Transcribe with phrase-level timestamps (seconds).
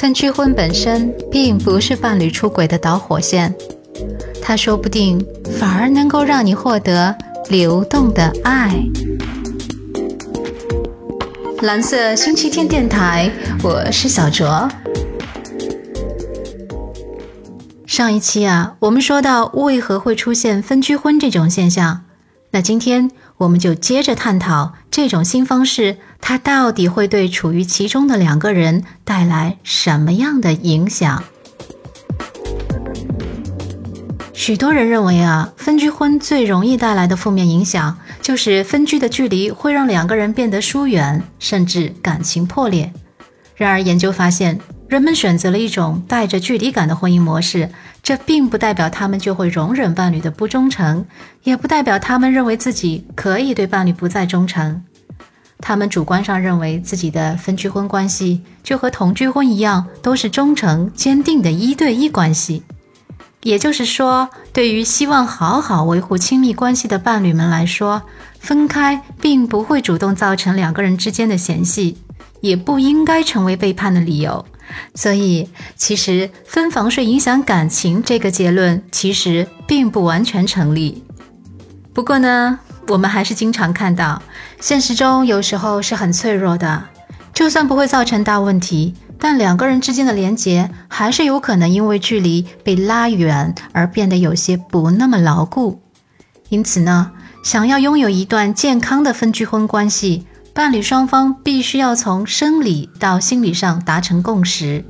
[0.00, 3.54] 分居婚本身并不是伴侣出轨的导火线，
[4.40, 5.22] 它说不定
[5.58, 7.14] 反而能够让你获得
[7.50, 8.82] 流动的爱。
[11.60, 13.30] 蓝色星期天电台，
[13.62, 14.66] 我是小卓。
[17.84, 22.04] 上一期啊，我们说到为何会出现分居婚这种现象，
[22.52, 31.22] 那今天我们就接着探讨这种新方式，它到底会对处于其中的两个人带来什么样的影响？
[34.32, 42.92] 许多人认为啊，分居婚最容易带来的负面影响，就是分居的距离会让两个人变得疏远，甚至感情破裂。
[43.54, 47.68] 然而，研究发现，人们选择了一种带着距离感的婚姻模式，
[48.02, 51.04] 这并不代表他们就会容忍伴侣的不忠诚，
[51.42, 54.82] 也不代表他们认为自己可以对伴侣不再忠诚。
[55.60, 62.62] 他们主观上认为自己的分居婚关系就和同居婚一样，都是忠诚坚定的一对一关系。
[63.42, 68.02] 也就是说，对于希望好好维护亲密关系的伴侣们来说，
[68.38, 71.96] 分开并不会主动造成两个人之间的嫌隙，
[72.40, 74.44] 也不应该成为背叛的理由。
[74.94, 81.02] 所以，其实分房睡影响感情这个结论其实并不完全成立。
[81.92, 84.22] 不过呢，我们还是经常看到，
[84.60, 86.84] 现实中有时候是很脆弱的，
[87.32, 88.94] 就算不会造成大问题。
[89.18, 95.82] 但两个人之间的连结还是有可能因为距离被拉远而变得有些不那么牢固。
[96.48, 104.84] 因此呢，想要拥有一段健康的分居婚关系，伴侣双方必须要从生理到心理上达成共识。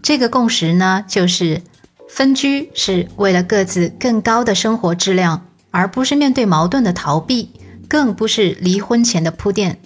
[0.00, 1.60] 这个共识呢，就是
[2.08, 7.50] 分居是为了各自更高的生活质量，而不是面对矛盾的逃避，
[7.94, 9.78] 更不是离婚前的铺垫。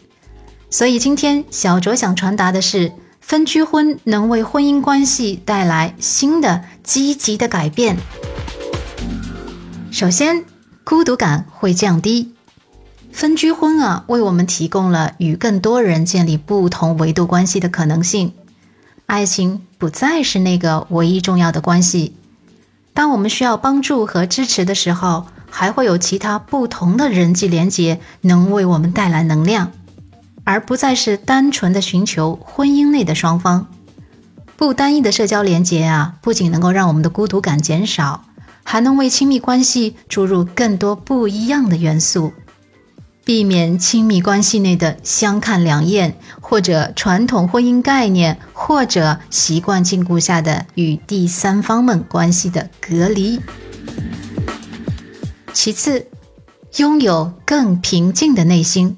[0.70, 2.90] 所以今天小卓想传达的是。
[3.20, 7.98] 分居婚能为婚姻关系带来新的积极的改变。
[9.90, 10.46] 首先，
[10.82, 12.32] 孤独感会降低。
[13.12, 18.32] 分居婚啊，为我们提供了与更多人建立不同维度关系的可能性。
[19.04, 22.14] 爱情不再是那个唯一重要的关系。
[22.94, 29.72] 当我们需要帮助和支持的时候，还会有其他不同的人际连结能为我们带来能量。
[30.44, 33.66] 而不再是单纯的寻求婚姻内的双方，
[34.56, 38.24] 不单一的社交连结啊，不仅能够让我们的孤独感减少，
[38.64, 42.32] 还能为亲密关系注入更多不一样的元素，
[43.26, 53.38] 避免亲密关系内的相看两厌，或者传统婚姻概念，或者习惯禁锢下的与第三方们关系的隔离。
[55.60, 56.06] 其次，
[56.76, 58.96] 拥有更平静的内心。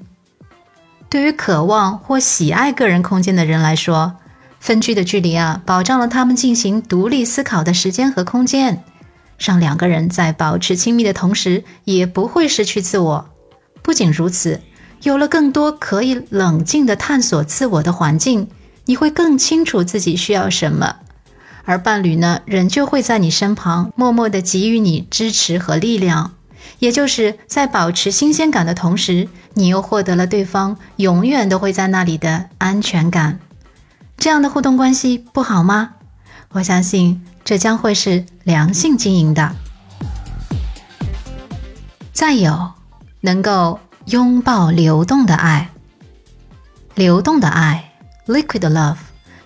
[1.09, 4.13] 对于渴望或喜爱个人空间的人来说，
[4.59, 8.83] 分居的距离啊，保障了他们进行独立思考的时间和空间，
[9.39, 13.29] 让两个人在保持亲密的同时，也不会失去自我。
[13.81, 14.61] 不仅如此，
[15.01, 18.47] 有了更多可以冷静的探索自我的环境，
[18.85, 20.97] 你会更清楚自己需要什么，
[21.65, 26.33] 而伴侣呢，仍旧会在你身旁，默默地给予你支持和力量。
[26.79, 33.39] 也就是在保持新鲜感的同时，你又获得了对方永远都会在那里的安全感。
[34.17, 35.93] 这样的互动关系不好吗？
[36.53, 39.55] 我相信这将会是良性经营的。
[42.11, 42.73] 再有，
[43.21, 45.69] 能够拥抱流动的爱。
[46.95, 47.93] 流动的爱
[48.27, 48.97] （liquid love）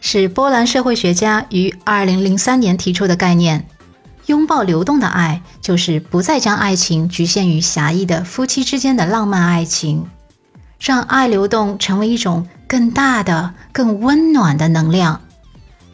[0.01, 3.67] 是波兰社会学家于二零零三年提出的概念。
[4.27, 10.05] 拥抱流动的爱，就是不再将爱情局限于狭义的夫妻之间的浪漫爱情，
[10.79, 15.21] 让爱流动成为一种更大的、更温暖的能量。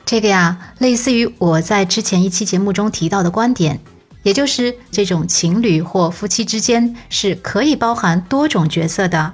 [0.06, 3.80] 这个呀，类似于我在之前一期节目中提到的观点，
[4.24, 9.34] 也就是这种情侣或夫妻之间是可以包含多种角色的。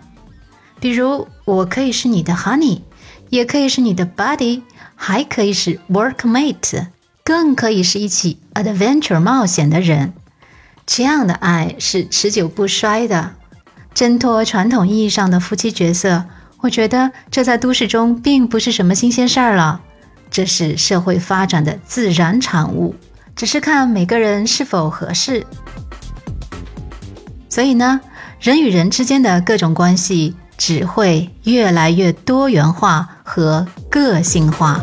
[0.80, 2.82] 比如，我可以是你的 honey，
[3.30, 4.62] 也可以是你的 buddy，
[4.96, 6.88] 还可以是 workmate。
[7.28, 10.14] 更可以是一起 adventure 冒险的人，
[10.86, 13.34] 这样的爱是持久不衰的。
[13.94, 16.24] 挣脱传统意义上的夫妻角色，
[16.62, 19.82] 我觉得这在都市中并不是什么新鲜事儿了。
[20.32, 22.96] 这是社会发展的自然产物，
[23.36, 25.46] 只是看每个人是否合适。
[27.50, 28.00] 所以呢，
[28.40, 34.82] 人与人之间的各种关系只会越来越多元化和个性化。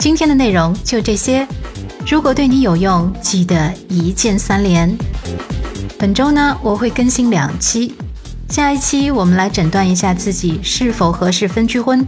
[0.00, 1.46] 今天的内容就这些，
[2.06, 4.96] 如果对你有用，记得一键三连。
[5.98, 7.92] 本周呢，我会更新两期，
[8.48, 12.02] 下一期我们来诊断一下自己是否合适分居婚，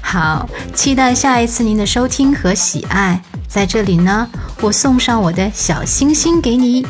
[0.00, 3.20] 好，期待下一次您的收听和喜爱。
[3.48, 6.86] 在这里呢，我送上我的小星星给你。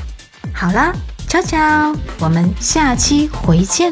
[0.52, 0.92] 好啦，
[1.26, 3.90] 悄悄，我们下期回见。